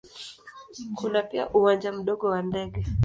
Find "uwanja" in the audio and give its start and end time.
1.49-1.91